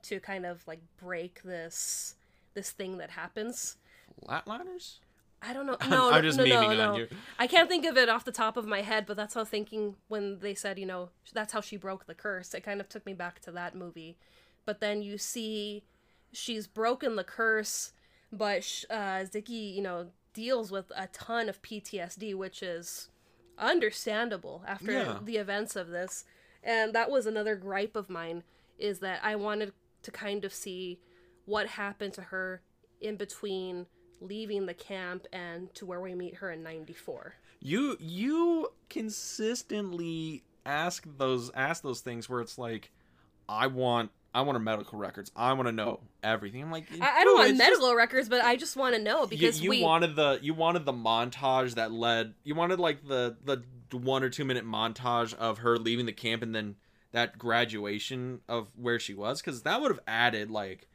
[0.02, 2.14] to kind of like break this
[2.54, 3.76] this thing that happens.
[4.26, 4.98] Flatliners?
[5.42, 5.76] I don't know.
[5.88, 6.92] No, I'm just no, no, no.
[6.92, 7.08] on you.
[7.38, 9.96] I can't think of it off the top of my head, but that's how thinking
[10.08, 12.52] when they said, you know, that's how she broke the curse.
[12.54, 14.16] It kind of took me back to that movie.
[14.66, 15.84] But then you see
[16.32, 17.92] she's broken the curse,
[18.30, 23.08] but uh, Ziggy, you know, deals with a ton of PTSD, which is
[23.60, 25.18] understandable after Yeah.
[25.22, 26.24] the events of this.
[26.62, 28.42] And that was another gripe of mine
[28.78, 30.98] is that I wanted to kind of see
[31.44, 32.62] what happened to her
[33.00, 33.86] in between
[34.20, 37.34] leaving the camp and to where we meet her in 94.
[37.60, 42.90] You you consistently ask those ask those things where it's like
[43.48, 45.32] I want I want her medical records.
[45.34, 46.08] I want to know oh.
[46.22, 46.62] everything.
[46.62, 49.26] I'm like, I, I don't want medical just- records, but I just want to know
[49.26, 49.82] because you we.
[49.82, 52.34] wanted the you wanted the montage that led.
[52.44, 53.62] You wanted like the the
[53.96, 56.76] one or two minute montage of her leaving the camp and then
[57.12, 60.88] that graduation of where she was because that would have added like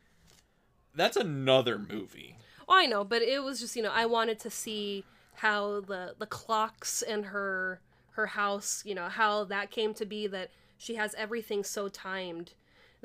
[0.94, 2.38] that's another movie.
[2.70, 5.04] Oh, I know, but it was just you know I wanted to see
[5.36, 10.26] how the the clocks in her her house, you know, how that came to be
[10.28, 12.54] that she has everything so timed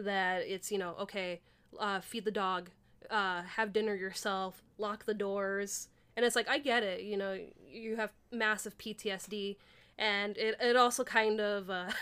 [0.05, 1.41] that it's you know okay,
[1.79, 2.71] uh, feed the dog,
[3.11, 7.39] uh, have dinner yourself, lock the doors, and it's like I get it, you know,
[7.71, 9.57] you have massive PTSD,
[9.99, 11.71] and it it also kind of.
[11.71, 11.91] Uh,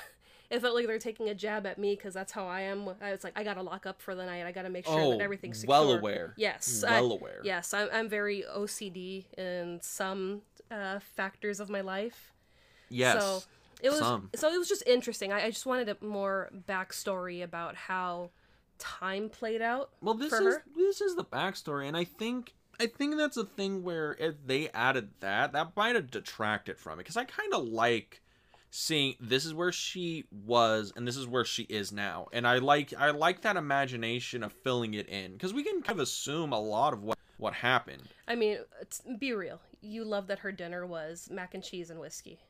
[0.50, 2.88] It felt like they're taking a jab at me because that's how I am.
[3.02, 4.46] I was like, I gotta lock up for the night.
[4.46, 5.78] I gotta make sure oh, that everything's secure.
[5.78, 6.32] well aware.
[6.38, 7.40] Yes, well I- aware.
[7.44, 12.32] Yes, I'm, I'm very OCD in some uh, factors of my life.
[12.88, 13.22] Yes.
[13.22, 13.42] So
[13.82, 14.30] it was some.
[14.34, 15.32] so it was just interesting.
[15.32, 18.30] I, I just wanted a more backstory about how
[18.78, 19.90] time played out.
[20.00, 20.64] Well, this is her.
[20.76, 24.68] this is the backstory, and I think I think that's a thing where if they
[24.70, 28.22] added that, that might have detracted from it because I kind of like
[28.70, 32.58] seeing this is where she was and this is where she is now, and I
[32.58, 36.52] like I like that imagination of filling it in because we can kind of assume
[36.52, 38.02] a lot of what what happened.
[38.26, 39.60] I mean, it's, be real.
[39.80, 42.40] You love that her dinner was mac and cheese and whiskey.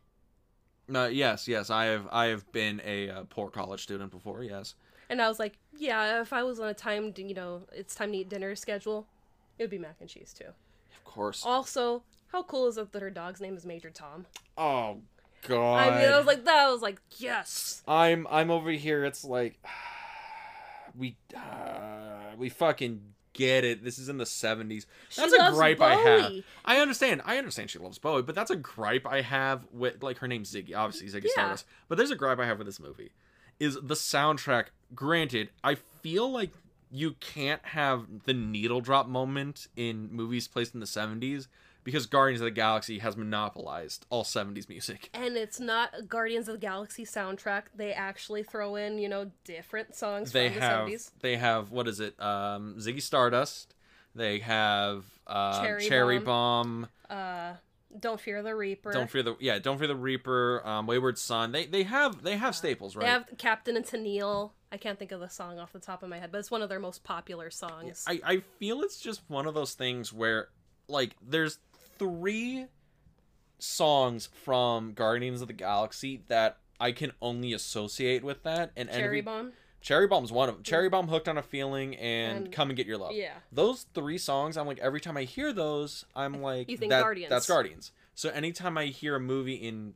[0.93, 4.43] Uh, yes, yes, I have I have been a uh, poor college student before.
[4.43, 4.75] Yes,
[5.11, 8.13] And I was like, yeah, if I was on a timed, you know, it's time
[8.13, 9.07] to eat dinner schedule,
[9.59, 10.47] it would be mac and cheese too.
[10.47, 11.45] of course.
[11.45, 14.27] Also, how cool is it that her dog's name is Major Tom?
[14.57, 14.99] Oh
[15.47, 15.77] God.
[15.93, 17.83] I mean, I was like, that I was like, yes.
[17.87, 19.05] I'm I'm over here.
[19.05, 19.59] It's like
[20.97, 23.01] we uh, we fucking
[23.39, 23.85] get it.
[23.85, 24.87] This is in the seventies.
[25.09, 26.33] She That's a gripe I have.
[26.65, 27.23] I understand.
[27.25, 30.53] I understand she loves Bowie, but that's a gripe I have with like her name's
[30.53, 30.77] Ziggy.
[30.77, 31.33] Obviously Ziggy Yeah.
[31.33, 31.67] Stardust.
[31.89, 33.13] But there's a gripe I have with this movie.
[33.61, 34.67] Is the soundtrack?
[34.95, 36.51] Granted, I feel like
[36.91, 41.49] you can't have the needle drop moment in movies placed in the seventies
[41.89, 45.09] because Guardians of the Galaxy has monopolized all seventies music.
[45.15, 47.63] And it's not a Guardians of the Galaxy soundtrack.
[47.75, 51.11] They actually throw in, you know, different songs they from the have 70s.
[51.23, 53.75] they have what is it um ziggy stardust
[54.15, 57.55] they have uh, Cherry cherry, bomb, Uh,
[57.99, 58.93] Don't Fear the Reaper.
[58.93, 62.37] don't fear the yeah don't fear the reaper um wayward son they they have they
[62.37, 64.51] have staples right They have Captain and Tennille.
[64.71, 66.61] I can't think of the song off the top of my head, but it's one
[66.61, 68.05] of their most popular songs.
[68.07, 70.49] I, I feel it's just one of those things where
[70.89, 71.59] like there's
[71.99, 72.67] three
[73.59, 79.05] songs from guardians of the galaxy that i can only associate with that and Cherry
[79.05, 79.53] every, Bomb.
[79.81, 82.77] cherry bomb's one of them cherry bomb hooked on a feeling and, And- come and
[82.77, 83.33] get your love Yeah.
[83.51, 87.01] those three songs i'm like every time i hear those i'm like You think that,
[87.03, 87.31] Guardians.
[87.31, 89.95] that's guardians so anytime i hear a movie in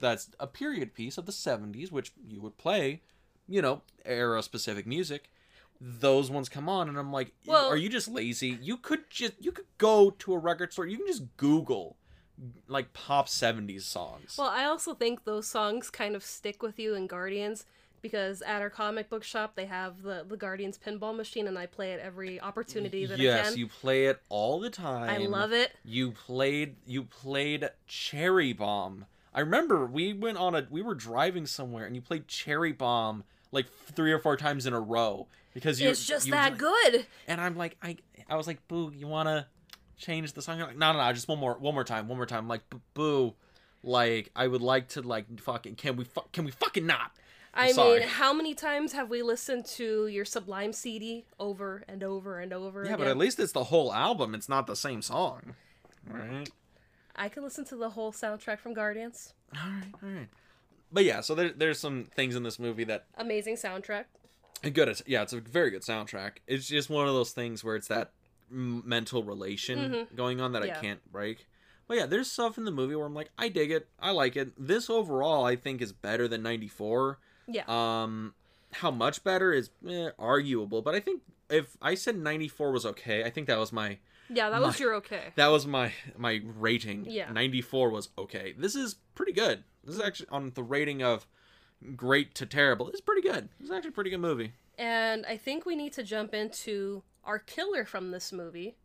[0.00, 3.02] that's a period piece of the 70s which you would play
[3.48, 5.30] you know era specific music
[5.80, 8.58] those ones come on and i'm like Well- are you just lazy?
[8.62, 10.86] You could just you could go to a record store.
[10.86, 11.96] You can just google
[12.68, 14.36] like pop 70s songs.
[14.38, 17.64] Well, I also think those songs kind of stick with you in Guardians
[18.02, 21.66] because at our comic book shop they have the the Guardians pinball machine and I
[21.66, 23.58] play it every opportunity that I yes can.
[23.58, 25.08] you play it all the time.
[25.10, 25.72] I love it.
[25.84, 29.06] you played you played cherry bomb.
[29.34, 33.24] I remember we went on a we were driving somewhere and you played cherry bomb
[33.52, 37.06] like three or four times in a row because you It's just you that good.
[37.28, 37.96] and i'm like i
[38.28, 39.46] i was like boo you want to
[39.96, 42.18] change the song You're like no no no just one more one more time one
[42.18, 43.34] more time I'm like "B- boo
[43.82, 47.12] like i would like to like fucking can we fu- can we fucking not
[47.58, 48.00] I sorry.
[48.00, 52.52] mean, how many times have we listened to your Sublime CD over and over and
[52.52, 52.98] over yeah again?
[52.98, 55.54] but at least it's the whole album it's not the same song
[56.06, 56.50] right
[57.18, 59.32] I can listen to the whole soundtrack from Guardians.
[59.56, 60.28] all right all right
[60.92, 64.04] but yeah so there, there's some things in this movie that Amazing soundtrack.
[64.72, 67.88] Good yeah it's a very good soundtrack it's just one of those things where it's
[67.88, 68.10] that
[68.50, 70.68] mental relation going on that Mm-hmm.
[70.68, 70.78] Yeah.
[70.78, 71.46] i can't break
[71.88, 74.36] but yeah there's stuff in the movie where i'm like i dig it i like
[74.36, 77.18] it this overall i think is better than 94
[77.48, 77.64] Yeah.
[77.68, 78.34] um
[78.72, 83.24] how much better is eh, arguable but i think if i said 94 was okay
[83.24, 85.32] i think that was my yeah, that was your okay.
[85.36, 87.06] that was my my rating.
[87.08, 87.30] Yeah.
[87.30, 88.54] 94 was okay.
[88.56, 89.64] This is pretty good.
[89.84, 91.26] This is actually on the rating of
[91.94, 93.48] great to terrible it's pretty good.
[93.60, 94.52] It's actually a pretty good movie.
[94.78, 98.76] And I think we need to jump into our killer from this movie.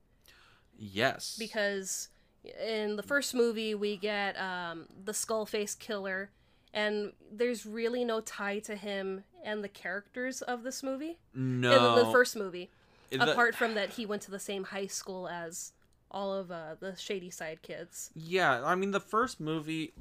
[0.78, 1.36] Yes.
[1.38, 2.10] Because
[2.44, 6.32] in the first movie we get um, the skull face killer
[6.74, 11.18] and there's really no tie to him and the characters of this movie.
[11.34, 12.70] No, in the first movie
[13.12, 15.74] The- apart from that he went to the same high school as
[16.10, 19.94] all of uh, the shady side kids Yeah, I mean the first movie,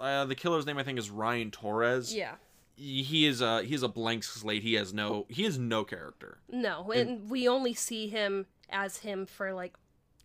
[0.00, 2.14] uh, the killer's name I think is Ryan Torres.
[2.14, 2.34] yeah
[2.78, 4.62] he is a he is a blank slate.
[4.62, 6.38] He has no he has no character.
[6.48, 9.74] No, and we only see him as him for like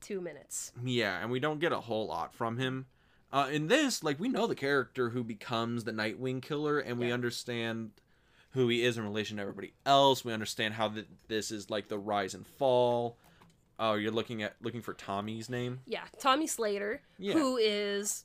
[0.02, 0.72] two minutes.
[0.84, 2.86] Yeah, and we don't get a whole lot from him.
[3.32, 7.12] Uh, in this, like we know the character who becomes the Nightwing killer, and we
[7.12, 7.92] understand
[8.54, 10.24] who he is in relation to everybody else.
[10.24, 13.18] We understand how th- this is like the rise and fall.
[13.80, 15.82] Oh, you're looking at looking for Tommy's name.
[15.86, 17.34] Yeah, Tommy Slater, Yeah.
[17.34, 18.24] who is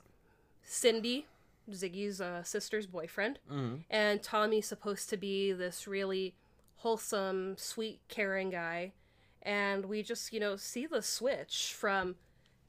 [0.63, 1.27] Cindy,
[1.71, 3.77] Ziggy's uh, sister's boyfriend, Mm-hmm.
[3.91, 6.35] and Tommy's supposed to be this really
[6.77, 8.93] wholesome, sweet, caring guy,
[9.43, 12.17] and we just you know see the switch from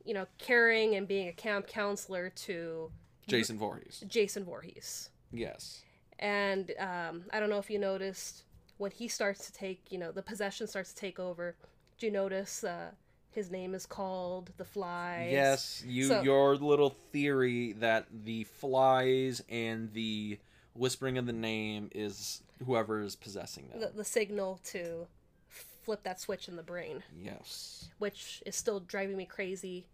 [0.06, 2.92] you know caring and being a camp counselor to
[3.28, 4.04] Jason Voorhees.
[4.08, 5.10] Jason Voorhees.
[5.32, 5.82] Yes.
[6.20, 8.44] And um, I don't know if you noticed
[8.78, 11.56] when he starts to take, you know, the possession starts to take over.
[11.98, 12.92] Do you notice uh,
[13.32, 15.32] his name is called the Flies?
[15.32, 20.40] Yes, you So- your little theory that the flies and the
[20.74, 23.80] whispering of the name is whoever is possessing them.
[23.80, 25.08] The, the signal to
[25.48, 27.90] flip that switch in the brain, yes.
[27.98, 29.88] which is still driving me crazy.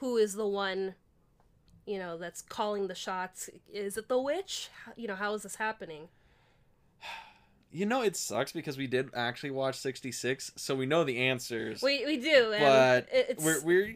[0.00, 0.94] Who is the one,
[1.88, 3.48] you know, that's calling the shots?
[3.72, 4.68] Is it the witch?
[4.96, 6.08] You know, how is this happening?
[7.70, 11.82] You know it sucks because we did actually watch 66, so we know the answers.
[11.82, 13.94] We, we do, but it- it's we're we're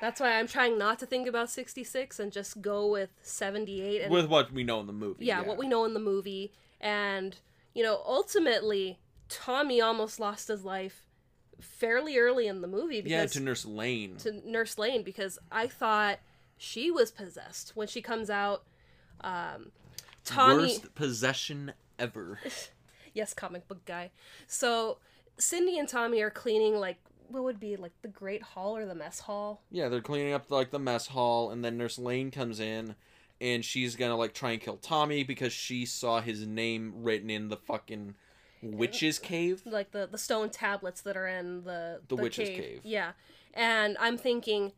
[0.00, 4.12] that's why I'm trying not to think about 66 and just go with 78 and
[4.12, 5.24] with what we know in the movie.
[5.24, 6.52] yeah, what we know in the movie.
[6.80, 7.36] And,
[7.74, 8.98] you know, ultimately,
[9.28, 11.06] Tommy almost lost his life
[11.60, 14.16] fairly early in the movie Yeah, to Nurse Lane.
[14.16, 16.18] to Nurse Lane because I thought
[16.56, 18.64] she was possessed when she comes out.
[19.20, 19.72] Um,
[20.24, 22.38] Tommy, Worst possession ever.
[23.14, 24.10] yes, comic book guy.
[24.46, 24.98] So
[25.38, 28.94] Cindy and Tommy are cleaning like what would be like the Great Hall or the
[28.94, 29.62] Mess Hall.
[29.70, 32.94] Yeah, they're cleaning up like the mess hall, and then Nurse Lane comes in,
[33.40, 37.48] and she's gonna like try and kill Tommy because she saw his name written in
[37.48, 38.14] the fucking
[38.62, 39.62] witch's cave.
[39.66, 42.80] like the the stone tablets that are in the The witch's cave.
[42.84, 43.12] Yeah,
[43.54, 44.72] and I'm thinking,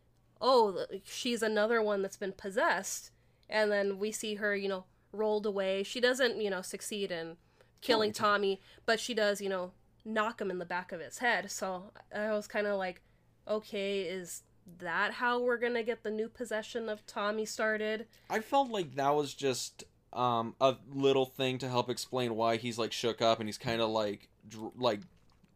[0.45, 3.11] oh, she's another one that's been possessed,
[3.49, 5.83] and then we see her, you know, rolled away.
[5.83, 7.39] She doesn't, you know, succeed in
[7.81, 9.73] killing Tommy, but she does, you know,
[10.05, 11.51] knock him in the back of his head.
[11.51, 13.01] So I was kind of like,
[13.49, 14.43] okay, is
[14.79, 18.07] that how we're gonna get the new possession of Tommy started?
[18.29, 22.79] I felt like that was just um a little thing to help explain why he's
[22.79, 25.01] like shook up and he's kind of like dr- like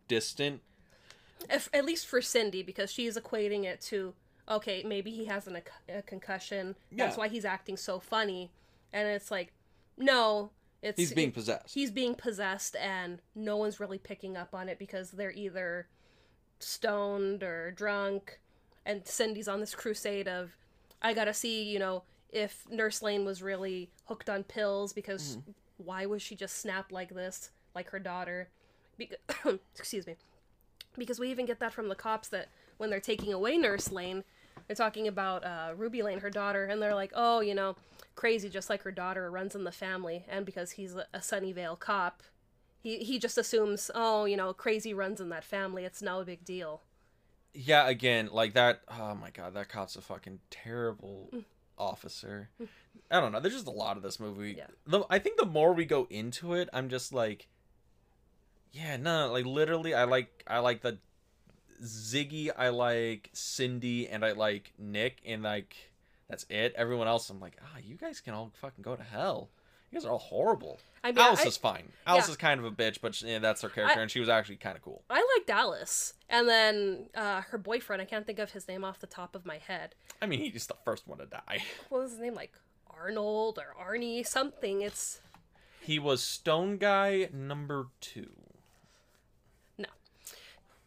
[0.09, 0.62] distant.
[1.51, 4.14] if, at least for Cindy, because she's equating it to
[4.48, 6.74] okay, maybe he has an, a, a concussion.
[6.92, 8.50] That's why he's acting so funny,
[8.92, 9.52] and it's like,
[9.96, 10.50] no,
[10.82, 11.74] it's He's being possessed.
[11.74, 15.87] he's being possessed, and no one's really picking up on it because they're either
[16.58, 18.40] stoned or drunk,
[18.87, 20.56] and Cindy's on this crusade of,
[21.02, 25.50] I gotta see, you know, if Nurse Lane was really hooked on pills because mm-hmm.
[25.78, 28.48] why was she just snapped like this, like her daughter?
[28.96, 29.18] Because,
[29.76, 30.16] excuse me
[30.98, 34.24] because we even get that from the cops that when they're taking away Nurse Lane,
[34.66, 37.76] they're talking about uh, Ruby Lane, her daughter, and they're like, oh, you know,
[38.14, 42.22] crazy, just like her daughter runs in the family, and because he's a, Sunnyvale cop,
[42.80, 45.84] he he just assumes, oh, you know, crazy runs in that family.
[45.84, 46.82] It's no big deal.
[47.54, 48.80] yeah, again, like that.
[48.88, 51.30] Oh my god, that cop's a fucking terrible
[51.78, 52.50] officer.
[53.10, 53.40] I don't know.
[53.40, 54.54] There's just a lot of this movie.
[54.58, 54.66] Yeah.
[54.86, 57.48] The, I think the more we go into it, I'm just like,
[58.72, 60.98] yeah, no, like literally, I like I like the
[61.82, 65.76] Ziggy, I like Cindy, and I like Nick, and like
[66.28, 66.74] that's it.
[66.76, 69.50] Everyone else, I'm like, ah, you guys can all fucking go to hell.
[69.90, 70.80] You guys are all horrible.
[71.02, 71.88] I mean, Alice I, is fine.
[72.06, 72.32] Alice yeah.
[72.32, 74.56] is kind of a bitch, but yeah, that's her character, I- and she was actually
[74.56, 75.02] kind of cool.
[75.08, 78.02] I liked Alice, and then uh, her boyfriend.
[78.02, 79.94] I can't think of his name off the top of my head.
[80.20, 81.62] I mean, he's the first one to die.
[81.88, 82.34] What was his name?
[82.34, 82.53] Like
[82.86, 84.82] Arnold or Arnie something.
[84.82, 85.20] It's
[85.80, 88.30] He was Stone Guy number two.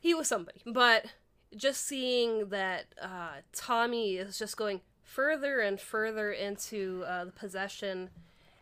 [0.01, 0.61] He was somebody.
[0.65, 1.05] But
[1.55, 8.09] just seeing that uh, Tommy is just going further and further into uh, the possession,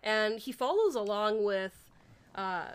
[0.03, 1.73] and he follows along with
[2.35, 2.73] uh,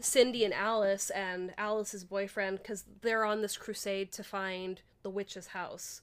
[0.00, 5.48] Cindy and Alice and Alice's boyfriend because they're on this crusade to find the witch's
[5.48, 6.00] house.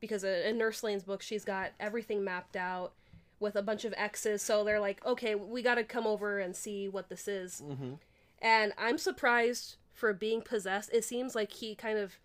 [0.00, 2.92] Because in Nurse Lane's book, she's got everything mapped out
[3.40, 4.42] with a bunch of X's.
[4.42, 7.62] So they're like, okay, we got to come over and see what this is.
[7.64, 7.94] Mm-hmm.
[8.40, 10.90] And I'm surprised for being possessed.
[10.92, 12.18] It seems like he kind of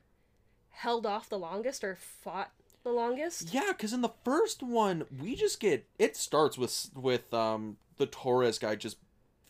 [0.72, 2.52] held off the longest or fought
[2.84, 3.54] the longest.
[3.54, 8.06] Yeah, because in the first one, we just get it starts with with um the
[8.06, 8.98] Torres guy just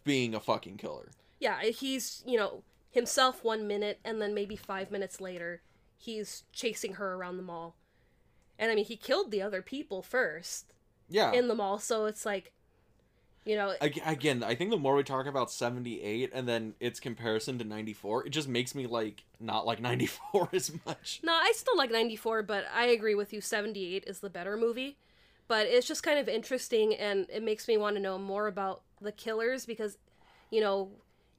[0.03, 1.11] being a fucking killer.
[1.39, 5.61] Yeah, he's, you know, himself one minute and then maybe five minutes later,
[5.97, 7.75] he's chasing her around the mall.
[8.57, 10.73] And I mean, he killed the other people first
[11.07, 12.51] Yeah, in the mall, so it's like,
[13.45, 17.57] You know, Again, I think the more we talk about 78 and then its comparison
[17.59, 21.19] to 94, it just makes me like not like 94 as much.
[21.23, 23.41] no, I still like 94, but I agree with you.
[23.41, 24.97] 78 is the better movie.
[25.47, 28.81] But it's just kind of interesting, and it makes me want to know more about
[29.01, 29.97] the killers because,
[30.51, 30.91] you know,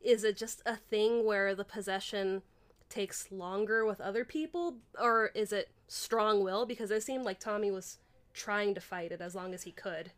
[0.03, 2.43] is it just a thing where the possession
[2.89, 6.67] takes longer with other people, or is it strong will?
[6.67, 7.99] Because it seemed like Tommy was
[8.35, 10.11] trying to fight it as long as he could.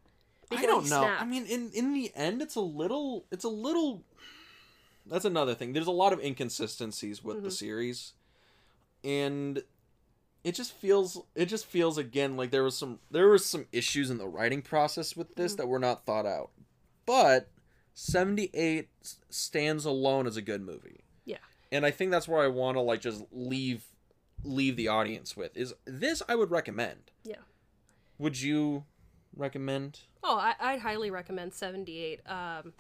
[0.59, 1.03] I don't know.
[1.05, 3.27] I mean, in in the end, it's a little.
[3.31, 4.03] It's a little.
[5.07, 5.73] That's another thing.
[5.73, 7.53] There's a lot of inconsistencies with the Mhm.
[7.53, 8.13] series,
[9.05, 9.63] and
[10.45, 11.21] it just feels.
[11.35, 14.63] It just feels again like there was some there was some issues in the writing
[14.63, 15.57] process with this Mhm.
[15.59, 16.51] that were not thought out.
[17.05, 17.49] But
[17.95, 18.89] 78
[19.29, 21.01] stands alone as a good movie.
[21.25, 21.39] Yeah.
[21.71, 23.85] And I think that's where I want to like just leave
[24.45, 27.11] leave the audience with is this I would recommend.
[27.23, 27.37] Yeah.
[28.19, 28.85] Would you
[29.37, 30.01] recommend?
[30.23, 32.21] Oh, I, I'd highly recommend 78.
[32.27, 32.73] Um,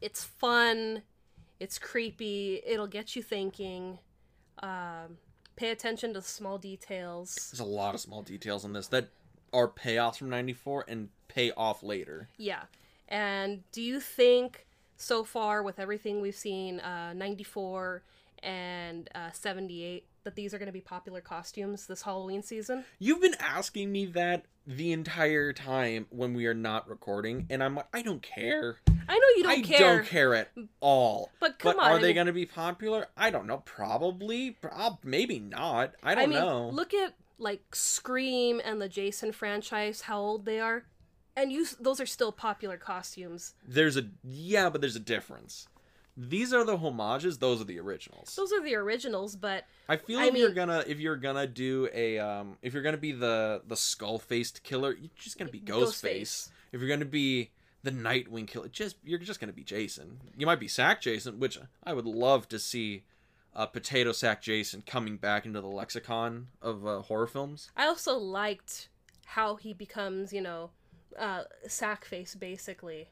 [0.00, 1.02] it's fun,
[1.60, 3.98] it's creepy, it'll get you thinking.
[4.62, 5.18] Um,
[5.56, 7.50] pay attention to small details.
[7.52, 9.08] There's a lot of small details in this that
[9.52, 12.28] are payoffs from 94 and pay off later.
[12.38, 12.62] Yeah.
[13.08, 14.66] And do you think
[14.96, 18.02] so far, with everything we've seen, uh, 94
[18.42, 22.84] and uh, 78, that these are going to be popular costumes this Halloween season?
[22.98, 27.74] You've been asking me that the entire time when we are not recording, and I'm
[27.74, 28.76] like, I don't care.
[29.08, 31.30] I know you don't I care, I don't care at all.
[31.40, 31.90] but come but on.
[31.92, 33.08] are I they mean- going to be popular?
[33.16, 33.58] I don't know.
[33.64, 34.52] Probably.
[34.52, 35.94] Prob- maybe not.
[36.02, 36.68] I don't I mean, know.
[36.68, 40.84] look at like Scream and the Jason franchise, how old they are,
[41.36, 43.54] and you those are still popular costumes.
[43.66, 45.66] There's a yeah, but there's a difference.
[46.16, 47.38] These are the homages.
[47.38, 48.34] Those are the originals.
[48.36, 51.88] Those are the originals, but I feel I if you're gonna if you're gonna do
[51.92, 55.60] a um if you're gonna be the the skull faced killer, you're just gonna be
[55.60, 56.02] Ghostface.
[56.02, 56.50] Ghostface.
[56.72, 57.50] If you're gonna be
[57.82, 60.20] the Nightwing killer, just you're just gonna be Jason.
[60.36, 63.04] You might be Sack Jason, which I would love to see.
[63.54, 67.70] Uh, Potato Sack Jason coming back into the lexicon of uh, horror films.
[67.76, 68.88] I also liked
[69.26, 70.70] how he becomes, you know,
[71.18, 73.08] uh, sack face basically.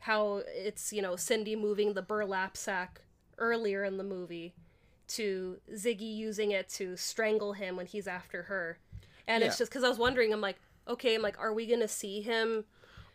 [0.00, 3.00] How it's you know Cindy moving the burlap sack
[3.38, 4.54] earlier in the movie,
[5.08, 8.78] to Ziggy using it to strangle him when he's after her,
[9.26, 11.88] and it's just because I was wondering, I'm like, okay, I'm like, are we gonna
[11.88, 12.64] see him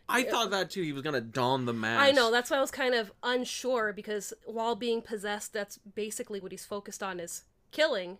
[0.08, 0.84] I thought that too.
[0.84, 2.02] He was gonna don the mask.
[2.02, 6.40] I know that's why I was kind of unsure because while being possessed, that's basically
[6.40, 8.20] what he's focused on is killing.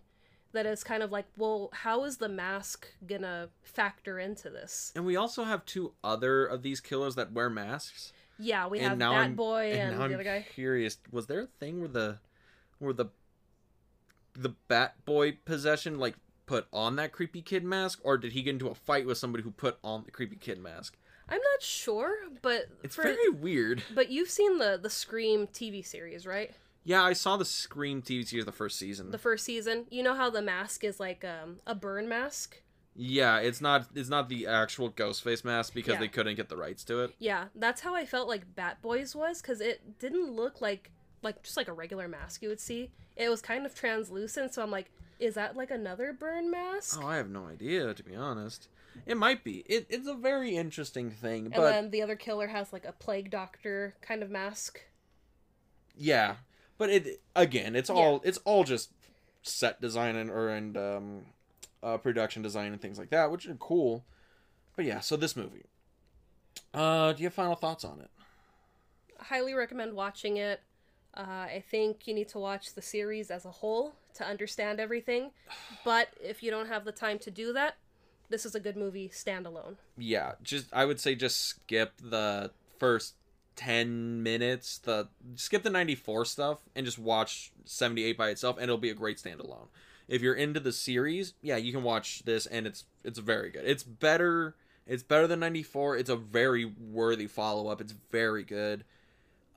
[0.52, 4.92] That is kind of like, well, how is the mask gonna factor into this?
[4.96, 8.12] And we also have two other of these killers that wear masks.
[8.38, 10.46] Yeah, we and have I'm, boy and, and, the I'm other guy.
[10.54, 10.98] curious.
[11.10, 12.18] Was there a thing where the
[12.78, 13.06] where the
[14.34, 16.14] the Bat Boy possession like
[16.46, 19.42] put on that creepy kid mask, or did he get into a fight with somebody
[19.42, 20.96] who put on the creepy kid mask?
[21.28, 22.10] I'm not sure,
[22.40, 23.82] but It's for, very weird.
[23.94, 26.54] but you've seen the the Scream TV series, right?
[26.84, 29.10] Yeah, I saw the Scream TV series the first season.
[29.10, 29.86] The first season.
[29.90, 32.62] You know how the mask is like um, a burn mask.
[32.96, 36.00] Yeah, it's not it's not the actual Ghostface mask because Yeah.
[36.00, 37.14] they couldn't get the rights to it.
[37.18, 40.90] Yeah, that's how I felt like Bat Boys was because it didn't look like
[41.22, 42.90] like just like a regular mask you would see.
[43.16, 46.98] It was kind of translucent, so I'm like, is that like another burn mask?
[47.02, 48.68] Oh, I have no idea to be honest.
[49.04, 49.58] It might be.
[49.66, 52.92] It, it's a very interesting thing, and but then the other killer has like a
[52.92, 54.80] plague doctor kind of mask.
[55.98, 56.36] yeah
[56.78, 58.90] but it again it's all it's all just
[59.42, 61.22] set design and or and um
[61.82, 64.04] uh production design and things like that which are cool
[64.74, 65.64] but yeah so this movie
[66.74, 68.10] uh do you have final thoughts on it
[69.18, 70.60] highly recommend watching it.
[71.16, 75.30] Uh, I think you need to watch the series as a whole to understand everything.
[75.84, 77.76] But if you don't have the time to do that,
[78.28, 79.76] this is a good movie standalone.
[79.96, 83.14] yeah just i would say just skip the first
[83.54, 88.78] 10 minutes the skip the 94 stuff and just watch 78 by itself and it'll
[88.78, 89.68] be a great standalone
[90.08, 93.64] if you're into the series yeah you can watch this and it's it's very good.
[93.64, 94.54] It's better
[94.86, 97.80] it's better than 94 it's a very worthy follow-up.
[97.80, 98.84] It's very good.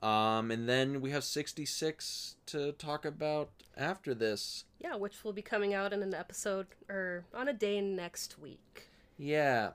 [0.02, 4.64] Um and then we have 66 to talk about after this.
[4.78, 8.88] Yeah, which will be coming out in an episode or on a day next week.
[9.18, 9.70] yeah.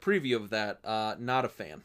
[0.00, 1.82] Preview of that uh not a fan.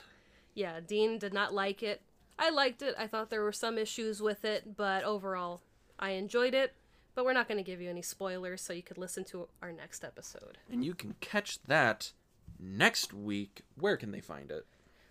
[0.53, 2.01] Yeah, Dean did not like it.
[2.37, 2.93] I liked it.
[2.97, 5.61] I thought there were some issues with it, but overall,
[6.01, 6.73] I enjoyed it.
[7.13, 9.73] But we're not going to give you any spoilers, so you could listen to our
[9.73, 10.57] next episode.
[10.71, 12.13] and you can catch that
[12.57, 13.63] next week.
[13.75, 14.65] Where can they find it?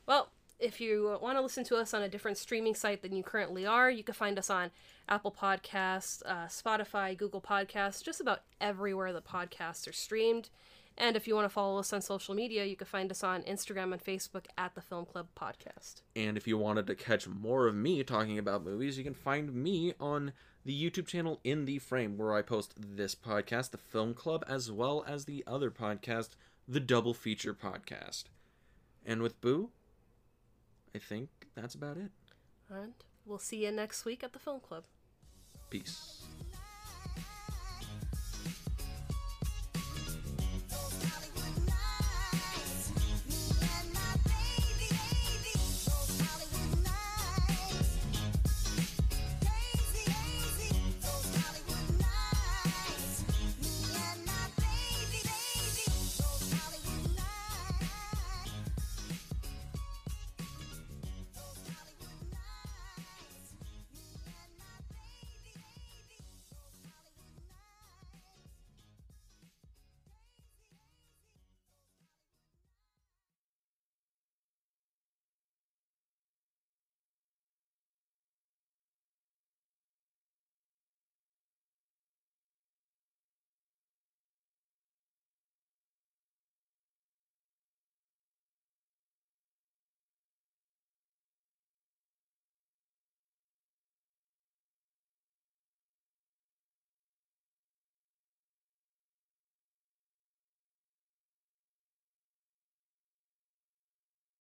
[0.06, 3.22] Well, if you want to listen to us on a different streaming site than you
[3.22, 4.70] currently are, you can find us on
[5.10, 10.48] Apple Podcasts, uh, Spotify, Google Podcasts, just about everywhere the podcasts are streamed.
[10.98, 13.42] And if you want to follow us on social media, you can find us on
[13.42, 16.02] Instagram and Facebook at the Film Club Podcast.
[16.16, 19.54] And if you wanted to catch more of me talking about movies, you can find
[19.54, 20.32] me on
[20.64, 24.70] the YouTube channel In the Frame, where I post this podcast, The Film Club, as
[24.70, 26.30] well as the other podcast,
[26.68, 28.24] The Double Feature Podcast.
[29.04, 29.70] And with Boo,
[30.94, 32.10] I think that's about it.
[32.68, 32.92] And
[33.24, 34.84] we'll see you next week at the Film Club.
[35.70, 36.24] Peace.